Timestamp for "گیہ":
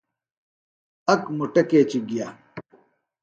2.09-2.27